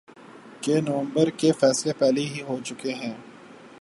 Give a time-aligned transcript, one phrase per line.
[0.61, 3.13] کہ نومبر کے فیصلے پہلے ہی ہو چکے ہیں۔